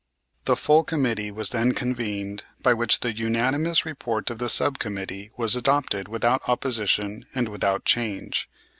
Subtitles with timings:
[0.45, 5.29] The full committee was then convened by which the unanimous report of the sub committee
[5.37, 8.49] was adopted without opposition and without change.